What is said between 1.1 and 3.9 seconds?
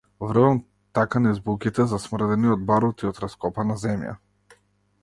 низ буките, засмрдени од барут и од раскопана